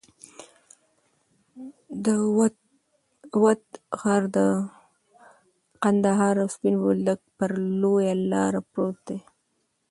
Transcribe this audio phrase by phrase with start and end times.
[2.05, 2.07] د
[3.43, 3.63] وط
[4.01, 4.37] غر د
[5.83, 9.19] قندهار او سپین بولدک پر لویه لار پروت دی.